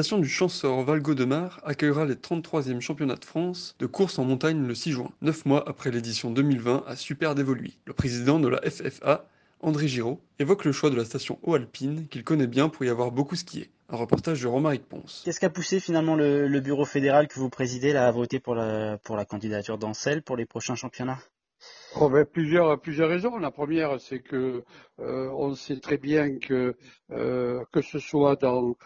Station 0.00 0.16
du 0.16 0.30
Chanceur 0.30 0.80
Val-Gaudemar 0.80 1.60
accueillera 1.62 2.06
les 2.06 2.14
33e 2.14 2.80
championnats 2.80 3.16
de 3.16 3.24
France 3.26 3.76
de 3.78 3.84
course 3.84 4.18
en 4.18 4.24
montagne 4.24 4.66
le 4.66 4.74
6 4.74 4.92
juin, 4.92 5.10
9 5.20 5.44
mois 5.44 5.68
après 5.68 5.90
l'édition 5.90 6.30
2020 6.30 6.84
à 6.86 6.96
Super 6.96 7.34
dévoluy 7.34 7.76
Le 7.84 7.92
président 7.92 8.40
de 8.40 8.48
la 8.48 8.62
FFA, 8.62 9.26
André 9.60 9.88
Giraud, 9.88 10.18
évoque 10.38 10.64
le 10.64 10.72
choix 10.72 10.88
de 10.88 10.96
la 10.96 11.04
station 11.04 11.38
Haut-Alpine 11.42 12.08
qu'il 12.08 12.24
connaît 12.24 12.46
bien 12.46 12.70
pour 12.70 12.82
y 12.86 12.88
avoir 12.88 13.12
beaucoup 13.12 13.36
skié. 13.36 13.68
Un 13.90 13.96
reportage 13.96 14.40
de 14.40 14.46
Romaric 14.46 14.88
Ponce. 14.88 15.20
Qu'est-ce 15.26 15.38
qui 15.38 15.44
a 15.44 15.50
poussé 15.50 15.80
finalement 15.80 16.16
le, 16.16 16.60
bureau 16.60 16.86
fédéral 16.86 17.28
que 17.28 17.38
vous 17.38 17.50
présidez 17.50 17.94
à 17.94 18.10
voter 18.10 18.40
pour 18.40 18.54
la, 18.54 18.96
pour 19.04 19.16
la 19.16 19.26
candidature 19.26 19.76
d'Ancel 19.76 20.22
pour 20.22 20.38
les 20.38 20.46
prochains 20.46 20.76
championnats? 20.76 21.18
Oh 21.96 22.08
ben, 22.08 22.24
plusieurs, 22.24 22.80
plusieurs 22.80 23.08
raisons. 23.08 23.36
La 23.36 23.50
première, 23.50 24.00
c'est 24.00 24.20
que 24.20 24.64
euh, 25.00 25.28
on 25.36 25.54
sait 25.54 25.78
très 25.78 25.98
bien 25.98 26.38
que 26.38 26.76
euh, 27.10 27.62
que 27.72 27.82
ce 27.82 27.98
soit 27.98 28.36
dans 28.36 28.76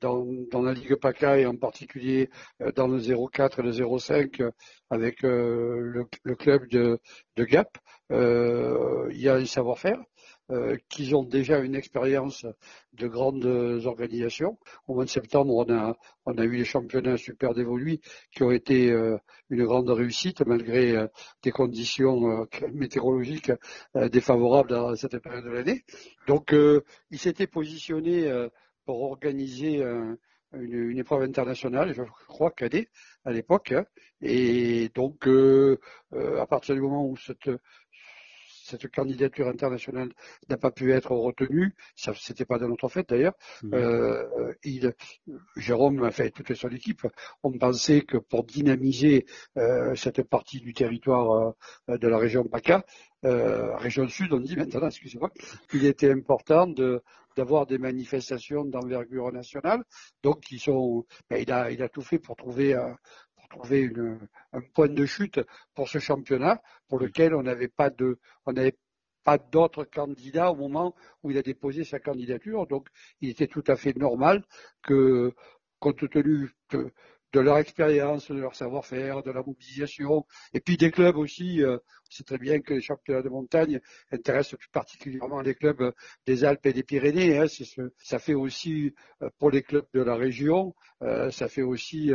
dans, 0.00 0.24
dans 0.50 0.62
la 0.62 0.72
Ligue 0.72 0.96
PACA 0.96 1.38
et 1.38 1.46
en 1.46 1.56
particulier 1.56 2.30
euh, 2.62 2.72
dans 2.72 2.88
le 2.88 2.98
0,4 2.98 3.60
et 3.60 3.62
le 3.62 3.72
0,5 3.72 4.50
avec 4.90 5.22
le, 5.22 6.06
le, 6.22 6.34
club 6.34 6.68
de, 6.68 6.98
de 7.36 7.44
Gap, 7.44 7.78
il 8.10 9.20
y 9.20 9.28
a 9.28 9.34
un 9.34 9.46
savoir-faire. 9.46 9.98
Euh, 10.50 10.76
qu'ils 10.90 11.16
ont 11.16 11.22
déjà 11.22 11.60
une 11.60 11.74
expérience 11.74 12.44
de 12.92 13.08
grandes 13.08 13.46
organisations. 13.86 14.58
Au 14.86 14.94
mois 14.94 15.06
de 15.06 15.08
septembre, 15.08 15.54
on 15.54 15.72
a, 15.72 15.96
on 16.26 16.36
a 16.36 16.44
eu 16.44 16.56
les 16.56 16.66
championnats 16.66 17.16
super 17.16 17.54
dévolus 17.54 18.00
qui 18.30 18.42
ont 18.42 18.50
été 18.50 18.90
euh, 18.92 19.16
une 19.48 19.64
grande 19.64 19.88
réussite 19.88 20.42
malgré 20.44 20.94
euh, 20.98 21.06
des 21.42 21.50
conditions 21.50 22.46
météorologiques 22.74 23.52
défavorables 23.94 24.74
à 24.74 24.96
cette 24.96 25.18
période 25.18 25.44
de 25.44 25.50
l'année. 25.50 25.82
Donc, 26.26 26.54
ils 27.10 27.18
s'étaient 27.18 27.46
positionnés 27.46 28.30
pour 28.84 29.02
organiser 29.02 29.82
une, 29.82 30.18
une, 30.52 30.98
épreuve 30.98 31.22
internationale, 31.22 31.92
je 31.94 32.02
crois 32.28 32.50
cadet 32.50 32.88
à 33.24 33.32
l'époque. 33.32 33.74
Et 34.20 34.90
donc, 34.94 35.26
à 35.26 36.46
partir 36.46 36.74
du 36.74 36.80
moment 36.80 37.06
où 37.06 37.16
cette, 37.16 37.50
cette 38.64 38.90
candidature 38.90 39.46
internationale 39.48 40.10
n'a 40.48 40.56
pas 40.56 40.70
pu 40.70 40.92
être 40.92 41.12
retenue, 41.12 41.74
ça 41.96 42.12
c'était 42.14 42.46
pas 42.46 42.58
de 42.58 42.66
notre 42.66 42.88
fait 42.88 43.06
d'ailleurs. 43.08 43.34
Mmh. 43.62 43.74
Euh, 43.74 44.54
il, 44.64 44.94
Jérôme, 45.56 46.10
fait 46.10 46.30
toute 46.30 46.54
son 46.54 46.70
équipe, 46.70 47.06
on 47.42 47.52
pensait 47.52 48.00
que 48.00 48.16
pour 48.16 48.44
dynamiser 48.44 49.26
euh, 49.58 49.94
cette 49.94 50.22
partie 50.22 50.60
du 50.60 50.72
territoire 50.72 51.54
euh, 51.90 51.98
de 51.98 52.08
la 52.08 52.16
région 52.16 52.44
PACA, 52.44 52.84
euh, 53.24 53.76
région 53.76 54.08
sud, 54.08 54.32
on 54.32 54.40
dit 54.40 54.56
maintenant, 54.56 54.86
excusez-moi, 54.86 55.30
il 55.72 55.84
était 55.84 56.10
important 56.10 56.66
de 56.66 57.02
d'avoir 57.36 57.66
des 57.66 57.78
manifestations 57.78 58.64
d'envergure 58.64 59.32
nationale. 59.32 59.82
Donc, 60.22 60.50
ils 60.50 60.62
ben, 61.28 61.42
il 61.42 61.52
a, 61.52 61.70
il 61.70 61.82
a 61.82 61.88
tout 61.88 62.02
fait 62.02 62.18
pour 62.18 62.36
trouver 62.36 62.76
trouver 63.54 63.92
un 64.52 64.60
point 64.74 64.88
de 64.88 65.06
chute 65.06 65.40
pour 65.74 65.88
ce 65.88 65.98
championnat 65.98 66.62
pour 66.88 66.98
lequel 66.98 67.34
on 67.34 67.42
n'avait 67.42 67.68
pas 67.68 67.90
de, 67.90 68.18
on 68.46 68.54
pas 69.22 69.38
d'autres 69.38 69.84
candidats 69.84 70.50
au 70.52 70.56
moment 70.56 70.94
où 71.22 71.30
il 71.30 71.38
a 71.38 71.42
déposé 71.42 71.84
sa 71.84 71.98
candidature. 71.98 72.66
Donc, 72.66 72.88
il 73.20 73.30
était 73.30 73.46
tout 73.46 73.64
à 73.66 73.76
fait 73.76 73.96
normal 73.96 74.44
que, 74.82 75.32
compte 75.78 76.08
tenu 76.10 76.50
de, 76.70 76.92
leur 77.40 77.58
expérience, 77.58 78.30
de 78.30 78.40
leur 78.40 78.54
savoir-faire, 78.54 79.22
de 79.22 79.30
la 79.30 79.42
mobilisation, 79.42 80.26
et 80.52 80.60
puis 80.60 80.76
des 80.76 80.90
clubs 80.90 81.16
aussi. 81.16 81.62
Euh, 81.62 81.78
c'est 82.10 82.26
très 82.26 82.38
bien 82.38 82.60
que 82.60 82.74
les 82.74 82.80
championnats 82.80 83.22
de 83.22 83.28
montagne 83.28 83.80
intéressent 84.12 84.58
plus 84.58 84.68
particulièrement 84.68 85.40
les 85.40 85.54
clubs 85.54 85.92
des 86.26 86.44
Alpes 86.44 86.66
et 86.66 86.72
des 86.72 86.84
Pyrénées. 86.84 87.38
Hein. 87.38 87.46
ça 87.98 88.18
fait 88.18 88.34
aussi 88.34 88.94
euh, 89.22 89.30
pour 89.38 89.50
les 89.50 89.62
clubs 89.62 89.86
de 89.94 90.02
la 90.02 90.14
région, 90.14 90.74
euh, 91.02 91.30
ça 91.30 91.48
fait 91.48 91.62
aussi 91.62 92.12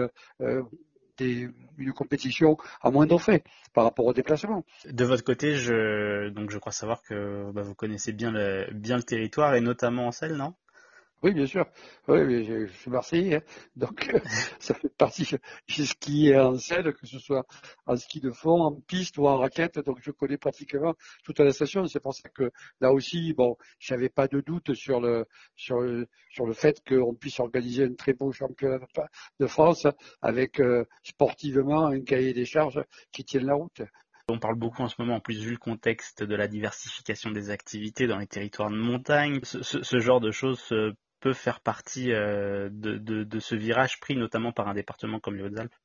une 1.19 1.93
compétition 1.93 2.57
à 2.81 2.91
moindre 2.91 3.19
fait 3.19 3.43
par 3.73 3.83
rapport 3.83 4.05
au 4.05 4.13
déplacement. 4.13 4.63
De 4.85 5.03
votre 5.03 5.23
côté, 5.23 5.55
je, 5.55 6.29
donc 6.29 6.49
je 6.49 6.57
crois 6.57 6.71
savoir 6.71 7.01
que 7.01 7.51
bah, 7.51 7.61
vous 7.61 7.75
connaissez 7.75 8.13
bien 8.13 8.31
le, 8.31 8.67
bien 8.73 8.95
le 8.95 9.03
territoire 9.03 9.55
et 9.55 9.61
notamment 9.61 10.07
en 10.07 10.11
selle, 10.11 10.35
non? 10.35 10.53
Oui, 11.21 11.33
bien 11.33 11.45
sûr. 11.45 11.65
Oui, 12.07 12.45
je, 12.45 12.65
je 12.65 12.71
suis 12.71 12.89
marseillais, 12.89 13.35
hein. 13.35 13.41
donc 13.75 14.09
euh, 14.13 14.19
ça 14.59 14.73
fait 14.73 14.87
partie. 14.89 15.29
J'ai 15.67 15.85
skié 15.85 16.37
en 16.39 16.57
selle, 16.57 16.93
que 16.93 17.05
ce 17.05 17.19
soit 17.19 17.45
en 17.85 17.97
ski 17.97 18.21
de 18.21 18.31
fond, 18.31 18.61
en 18.61 18.71
piste 18.79 19.17
ou 19.17 19.27
en 19.27 19.37
raquette, 19.37 19.79
donc 19.79 19.97
je 20.01 20.11
connais 20.11 20.37
pratiquement 20.37 20.95
toute 21.25 21.39
la 21.39 21.51
station. 21.51 21.85
C'est 21.87 21.99
pour 21.99 22.13
ça 22.13 22.29
que 22.29 22.51
là 22.79 22.93
aussi, 22.93 23.33
bon, 23.33 23.57
j'avais 23.79 24.07
pas 24.07 24.27
de 24.29 24.39
doute 24.39 24.73
sur 24.75 25.01
le 25.01 25.25
sur 25.57 25.81
le, 25.81 26.07
sur 26.29 26.45
le 26.45 26.53
fait 26.53 26.81
qu'on 26.87 27.13
puisse 27.15 27.39
organiser 27.41 27.83
un 27.83 27.93
très 27.95 28.13
beau 28.13 28.31
championnat 28.31 28.79
de 29.39 29.47
France 29.47 29.87
avec 30.21 30.61
euh, 30.61 30.85
sportivement 31.03 31.87
un 31.87 32.01
cahier 32.01 32.33
des 32.33 32.45
charges 32.45 32.81
qui 33.11 33.25
tienne 33.25 33.45
la 33.45 33.55
route. 33.55 33.81
On 34.29 34.39
parle 34.39 34.55
beaucoup 34.55 34.83
en 34.83 34.87
ce 34.87 34.95
moment, 34.99 35.15
en 35.15 35.19
plus 35.19 35.43
vu 35.43 35.51
le 35.51 35.57
contexte 35.57 36.23
de 36.23 36.35
la 36.35 36.47
diversification 36.47 37.31
des 37.31 37.49
activités 37.49 38.05
dans 38.05 38.19
les 38.19 38.27
territoires 38.27 38.69
de 38.69 38.75
montagne, 38.75 39.39
ce, 39.43 39.63
ce 39.63 39.99
genre 39.99 40.21
de 40.21 40.31
choses 40.31 40.71
peut 41.19 41.33
faire 41.33 41.59
partie 41.59 42.11
euh, 42.13 42.69
de, 42.71 42.97
de, 42.97 43.39
ce 43.39 43.55
virage 43.55 43.99
pris 43.99 44.15
notamment 44.15 44.51
par 44.51 44.67
un 44.67 44.73
département 44.73 45.19
comme 45.19 45.35
les 45.35 45.43
Hautes-Alpes 45.43 45.75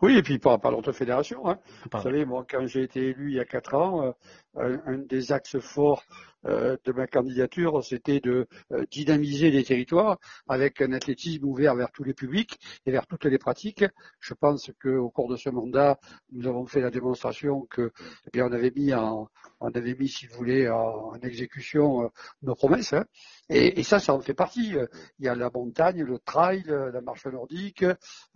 Oui, 0.00 0.16
et 0.16 0.22
puis 0.22 0.38
par, 0.38 0.60
par 0.60 0.72
notre 0.72 0.92
fédération. 0.92 1.48
Hein. 1.48 1.58
Vous 1.92 2.00
savez, 2.00 2.24
moi, 2.24 2.46
quand 2.48 2.66
j'ai 2.66 2.82
été 2.82 3.08
élu 3.08 3.30
il 3.30 3.36
y 3.36 3.40
a 3.40 3.44
quatre 3.44 3.74
ans, 3.74 4.14
euh, 4.56 4.78
un, 4.86 4.98
des 4.98 5.32
axes 5.32 5.58
forts 5.58 6.04
euh, 6.44 6.76
de 6.84 6.92
ma 6.92 7.06
candidature, 7.06 7.84
c'était 7.84 8.20
de 8.20 8.48
dynamiser 8.90 9.50
les 9.50 9.62
territoires 9.62 10.18
avec 10.48 10.82
un 10.82 10.92
athlétisme 10.92 11.44
ouvert 11.44 11.76
vers 11.76 11.92
tous 11.92 12.02
les 12.02 12.14
publics 12.14 12.58
et 12.84 12.90
vers 12.90 13.06
toutes 13.06 13.26
les 13.26 13.38
pratiques. 13.38 13.84
Je 14.18 14.34
pense 14.34 14.72
qu'au 14.82 15.10
cours 15.10 15.28
de 15.28 15.36
ce 15.36 15.50
mandat, 15.50 15.98
nous 16.32 16.48
avons 16.48 16.66
fait 16.66 16.80
la 16.80 16.90
démonstration 16.90 17.66
que, 17.70 17.92
eh 18.26 18.30
bien, 18.32 18.46
on 18.46 18.52
avait 18.52 18.72
mis 18.74 18.92
en, 18.92 19.28
on 19.60 19.70
avait 19.70 19.94
mis, 19.94 20.08
si 20.08 20.26
vous 20.26 20.36
voulez, 20.36 20.68
en, 20.68 21.12
exécution 21.22 22.10
nos 22.42 22.54
promesses. 22.56 22.92
Hein. 22.92 23.04
Et, 23.48 23.82
ça, 23.84 24.00
ça 24.00 24.14
en 24.14 24.20
fait 24.20 24.34
partie. 24.34 24.74
Il 25.18 25.24
y 25.24 25.28
a 25.28 25.34
la 25.34 25.50
montagne, 25.54 26.02
le 26.02 26.18
trail, 26.18 26.64
la 26.66 27.00
marche 27.00 27.26
nordique, 27.26 27.84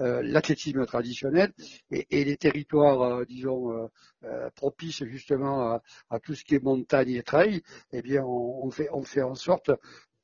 euh, 0.00 0.22
l'athlétisme 0.22 0.84
traditionnel 0.86 1.45
et, 1.90 2.24
les 2.24 2.36
territoires, 2.36 3.02
euh, 3.02 3.24
disons, 3.24 3.88
euh, 4.24 4.50
propices 4.54 5.04
justement 5.04 5.80
à, 6.10 6.20
tout 6.20 6.34
ce 6.34 6.44
qui 6.44 6.54
est 6.54 6.62
montagne 6.62 7.10
et 7.10 7.22
trail. 7.22 7.62
Eh 7.92 8.02
bien, 8.02 8.22
on, 8.24 8.70
fait, 8.70 8.88
on 8.92 9.02
fait 9.02 9.22
en 9.22 9.34
sorte 9.34 9.70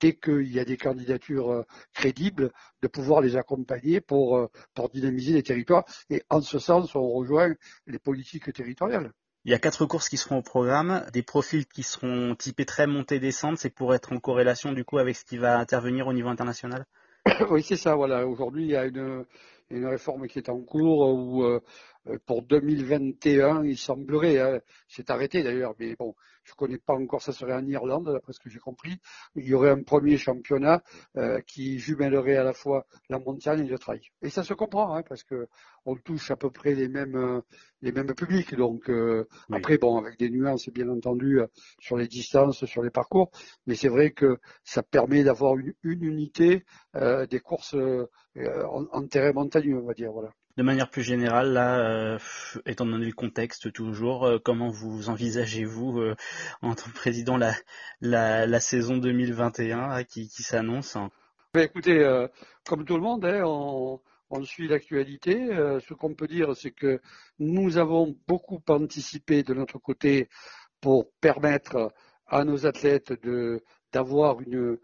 dès 0.00 0.14
qu'il 0.14 0.52
y 0.52 0.58
a 0.58 0.64
des 0.64 0.76
candidatures 0.76 1.64
crédibles, 1.94 2.50
de 2.82 2.88
pouvoir 2.88 3.20
les 3.20 3.36
accompagner 3.36 4.00
pour, 4.00 4.48
pour 4.74 4.88
dynamiser 4.88 5.32
les 5.34 5.44
territoires. 5.44 5.84
Et 6.10 6.22
en 6.28 6.40
ce 6.40 6.58
sens, 6.58 6.96
on 6.96 7.08
rejoint 7.08 7.54
les 7.86 8.00
politiques 8.00 8.52
territoriales. 8.52 9.12
Il 9.44 9.50
y 9.50 9.54
a 9.54 9.58
quatre 9.58 9.86
courses 9.86 10.08
qui 10.08 10.18
seront 10.18 10.38
au 10.38 10.42
programme, 10.42 11.04
des 11.12 11.24
profils 11.24 11.66
qui 11.66 11.82
seront 11.82 12.36
typés 12.36 12.64
très 12.64 12.86
montée-descente, 12.86 13.58
c'est 13.58 13.74
pour 13.74 13.92
être 13.92 14.12
en 14.12 14.20
corrélation 14.20 14.72
du 14.72 14.84
coup 14.84 14.98
avec 14.98 15.16
ce 15.16 15.24
qui 15.24 15.36
va 15.36 15.58
intervenir 15.58 16.06
au 16.06 16.12
niveau 16.12 16.28
international? 16.28 16.86
Oui, 17.50 17.62
c'est 17.64 17.76
ça, 17.76 17.96
voilà. 17.96 18.26
Aujourd'hui, 18.26 18.64
il 18.64 18.70
y 18.70 18.76
a 18.76 18.84
une, 18.84 19.24
une 19.72 19.86
réforme 19.86 20.26
qui 20.28 20.38
est 20.38 20.48
en 20.48 20.60
cours 20.60 21.14
où 21.14 21.44
euh, 22.08 22.18
pour 22.26 22.42
2021, 22.42 23.64
il 23.64 23.78
semblerait, 23.78 24.40
hein, 24.40 24.60
c'est 24.88 25.10
arrêté 25.10 25.42
d'ailleurs, 25.42 25.74
mais 25.78 25.94
bon, 25.94 26.14
je 26.42 26.52
ne 26.52 26.56
connais 26.56 26.78
pas 26.78 26.94
encore, 26.94 27.22
ça 27.22 27.32
serait 27.32 27.54
en 27.54 27.64
Irlande, 27.64 28.10
d'après 28.12 28.32
ce 28.32 28.40
que 28.40 28.50
j'ai 28.50 28.58
compris, 28.58 28.98
il 29.36 29.46
y 29.46 29.54
aurait 29.54 29.70
un 29.70 29.82
premier 29.84 30.16
championnat 30.16 30.82
euh, 31.16 31.40
qui 31.46 31.78
jumellerait 31.78 32.36
à 32.36 32.42
la 32.42 32.52
fois 32.52 32.86
la 33.08 33.20
montagne 33.20 33.64
et 33.64 33.68
le 33.68 33.78
trail. 33.78 34.00
Et 34.20 34.30
ça 34.30 34.42
se 34.42 34.52
comprend, 34.54 34.96
hein, 34.96 35.02
parce 35.08 35.22
que 35.22 35.46
on 35.84 35.94
touche 35.94 36.30
à 36.32 36.36
peu 36.36 36.50
près 36.50 36.74
les 36.74 36.88
mêmes 36.88 37.16
euh, 37.16 37.40
les 37.82 37.92
mêmes 37.92 38.14
publics. 38.14 38.54
Donc 38.54 38.90
après, 39.50 39.76
bon, 39.76 39.98
avec 39.98 40.16
des 40.16 40.30
nuances 40.30 40.68
bien 40.68 40.88
entendu 40.88 41.40
sur 41.80 41.96
les 41.96 42.06
distances, 42.06 42.64
sur 42.64 42.80
les 42.82 42.90
parcours, 42.90 43.32
mais 43.66 43.74
c'est 43.74 43.88
vrai 43.88 44.12
que 44.12 44.38
ça 44.62 44.84
permet 44.84 45.24
d'avoir 45.24 45.56
une, 45.58 45.74
une 45.82 46.04
unité 46.04 46.64
des 46.94 47.40
courses 47.40 47.74
en, 48.36 48.86
en 48.92 49.06
terrain 49.06 49.32
montagneux, 49.32 49.78
on 49.78 49.86
va 49.86 49.94
dire, 49.94 50.12
voilà. 50.12 50.30
De 50.58 50.62
manière 50.62 50.90
plus 50.90 51.02
générale, 51.02 51.54
là, 51.54 51.78
euh, 51.78 52.18
étant 52.66 52.84
donné 52.84 53.06
le 53.06 53.12
contexte 53.12 53.72
toujours, 53.72 54.26
euh, 54.26 54.38
comment 54.38 54.68
vous 54.68 55.08
envisagez-vous, 55.08 55.98
euh, 56.00 56.14
en 56.60 56.74
tant 56.74 56.90
que 56.90 56.94
président, 56.94 57.38
la, 57.38 57.54
la, 58.02 58.46
la 58.46 58.60
saison 58.60 58.98
2021 58.98 60.04
qui, 60.04 60.28
qui 60.28 60.42
s'annonce? 60.42 60.98
Ben, 61.54 61.62
Écoutez, 61.62 62.26
comme 62.66 62.84
tout 62.84 62.96
le 62.96 63.02
monde, 63.02 63.24
hein, 63.24 63.42
on, 63.44 64.00
on, 64.28 64.44
suit 64.44 64.68
l'actualité. 64.68 65.48
ce 65.86 65.94
qu'on 65.94 66.14
peut 66.14 66.28
dire, 66.28 66.54
c'est 66.54 66.70
que 66.70 67.00
nous 67.38 67.78
avons 67.78 68.14
beaucoup 68.26 68.60
anticipé 68.68 69.42
de 69.42 69.54
notre 69.54 69.78
côté 69.78 70.28
pour 70.82 71.10
permettre 71.20 71.92
à 72.26 72.44
nos 72.44 72.66
athlètes 72.66 73.12
de 73.22 73.62
d'avoir 73.92 74.40
une, 74.40 74.78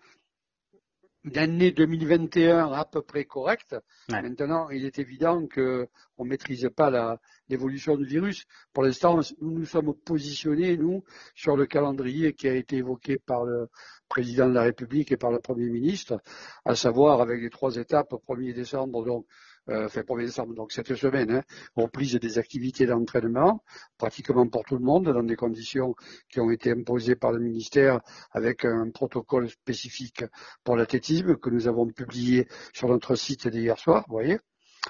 une 1.25 1.39
année 1.39 1.73
2021 1.73 2.73
à 2.73 2.85
peu 2.85 3.03
près 3.03 3.25
correcte. 3.25 3.77
Maintenant, 4.09 4.71
il 4.71 4.85
est 4.85 4.99
évident 4.99 5.47
qu'on 5.53 5.89
ne 6.25 6.29
maîtrise 6.29 6.69
pas 6.75 7.19
l'évolution 7.49 7.97
du 7.97 8.05
virus. 8.05 8.45
Pour 8.73 8.85
l'instant, 8.85 9.21
nous 9.41 9.59
nous 9.59 9.65
sommes 9.65 9.95
positionnés, 9.95 10.77
nous, 10.77 11.05
sur 11.35 11.57
le 11.57 11.67
calendrier 11.67 12.33
qui 12.33 12.49
a 12.49 12.55
été 12.55 12.77
évoqué 12.77 13.19
par 13.19 13.45
le 13.45 13.69
président 14.09 14.49
de 14.49 14.55
la 14.55 14.63
République 14.63 15.13
et 15.13 15.17
par 15.17 15.31
le 15.31 15.41
Premier 15.41 15.69
ministre, 15.69 16.21
à 16.65 16.75
savoir 16.75 17.21
avec 17.21 17.41
les 17.43 17.51
trois 17.51 17.77
étapes, 17.77 18.13
1er 18.13 18.55
décembre, 18.55 19.05
donc 19.05 19.27
enfin 19.69 20.01
1er 20.01 20.27
décembre, 20.27 20.55
donc 20.55 20.73
cette 20.73 20.95
semaine, 20.95 21.31
hein, 21.31 21.43
reprise 21.77 22.15
des 22.15 22.39
activités 22.39 22.87
d'entraînement, 22.87 23.63
pratiquement 23.97 24.47
pour 24.49 24.65
tout 24.65 24.77
le 24.77 24.85
monde, 24.85 25.13
dans 25.13 25.23
des 25.23 25.37
conditions 25.37 25.95
qui 26.31 26.41
ont 26.41 26.51
été 26.51 26.73
imposées 26.73 27.17
par 27.17 27.33
le 27.33 27.41
ministère, 27.41 28.01
avec 28.33 28.65
un 28.65 28.91
protocole 28.91 29.49
spécifique 29.49 30.25
pour 30.65 30.77
l'athlétisme 30.77 31.37
que 31.37 31.51
nous 31.51 31.69
avons 31.69 31.87
publié 31.87 32.49
sur 32.73 32.89
notre 32.89 33.15
site 33.15 33.49
d'hier 33.49 33.79
soir, 33.79 34.05
vous 34.09 34.15
voyez. 34.15 34.39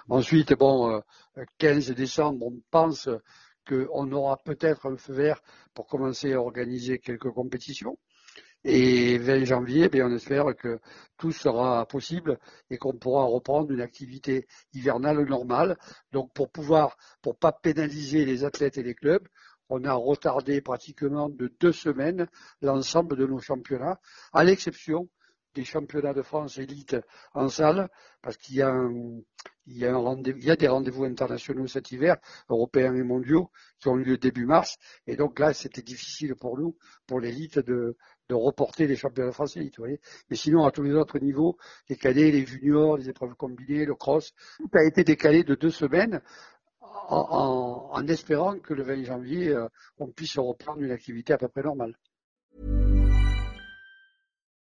Ensuite, 0.09 0.55
bon, 0.55 1.03
15 1.59 1.91
euh, 1.91 1.95
décembre, 1.95 2.47
on 2.47 2.61
pense 2.71 3.09
qu'on 3.69 4.13
aura 4.13 4.37
peut-être 4.39 4.87
un 4.87 4.97
feu 4.97 5.13
vert 5.13 5.43
pour 5.75 5.87
commencer 5.87 6.33
à 6.33 6.41
organiser 6.41 6.99
quelques 6.99 7.31
compétitions. 7.31 7.99
Et 8.65 9.19
20 9.19 9.45
janvier, 9.45 9.89
on 10.03 10.15
espère 10.15 10.57
que 10.57 10.81
tout 11.17 11.33
sera 11.33 11.87
possible 11.87 12.39
et 12.71 12.77
qu'on 12.77 12.95
pourra 12.95 13.25
reprendre 13.25 13.71
une 13.71 13.81
activité 13.81 14.47
hivernale 14.75 15.25
normale. 15.25 15.77
Donc 16.13 16.33
pour 16.33 16.51
pouvoir, 16.51 16.97
pour 17.23 17.37
pas 17.37 17.53
pénaliser 17.53 18.25
les 18.25 18.45
athlètes 18.45 18.77
et 18.79 18.83
les 18.83 18.95
clubs, 18.95 19.27
on 19.69 19.85
a 19.85 19.93
retardé 19.93 20.61
pratiquement 20.61 21.29
de 21.29 21.53
deux 21.61 21.73
semaines 21.73 22.27
l'ensemble 22.63 23.17
de 23.17 23.27
nos 23.27 23.39
championnats, 23.39 24.01
à 24.33 24.43
l'exception 24.43 25.09
des 25.55 25.65
championnats 25.65 26.15
de 26.15 26.23
France 26.23 26.59
élite 26.59 26.97
en 27.35 27.49
salle, 27.49 27.89
parce 28.23 28.37
qu'il 28.37 28.57
y 28.57 28.63
a, 28.63 28.73
il 29.67 29.77
y 29.77 30.51
a 30.51 30.57
des 30.57 30.69
rendez-vous 30.69 31.05
internationaux 31.05 31.67
cet 31.67 31.91
hiver, 31.91 32.17
européens 32.49 32.95
et 32.95 33.03
mondiaux, 33.03 33.51
qui 33.81 33.89
ont 33.89 33.97
lieu 33.97 34.17
début 34.19 34.47
mars. 34.47 34.77
Et 35.07 35.17
donc 35.17 35.39
là, 35.39 35.53
c'était 35.53 35.83
difficile 35.83 36.35
pour 36.35 36.59
nous, 36.59 36.77
pour 37.07 37.21
l'élite, 37.21 37.59
de, 37.59 37.97
de 38.29 38.35
reporter 38.35 38.87
les 38.87 38.97
championnats 38.97 39.33
français, 39.33 39.61
vous 39.61 39.71
voyez. 39.79 40.01
Mais 40.31 40.37
sinon, 40.37 40.65
à 40.65 40.71
tous 40.71 40.83
les 40.83 40.93
autres 40.93 41.19
niveaux, 41.19 41.57
les 41.89 41.97
cadets, 41.97 42.31
les 42.31 42.45
juniors, 42.45 42.97
les 42.97 43.09
épreuves 43.09 43.35
combinées, 43.35 43.85
le 43.85 43.95
cross, 43.95 44.35
tout 44.59 44.71
a 44.75 44.85
été 44.85 45.05
décalé 45.05 45.45
de 45.45 45.55
deux 45.55 45.71
semaines 45.71 46.21
en, 47.09 48.07
espérant 48.07 48.59
que 48.59 48.75
le 48.75 48.83
20 48.83 49.05
janvier, 49.05 49.49
euh, 49.49 49.69
on 49.99 50.09
puisse 50.09 50.39
reprendre 50.39 50.83
une 50.83 50.91
activité 50.91 51.33
à 51.33 51.39
peu 51.39 51.49
près 51.49 51.63
normale. 51.63 51.95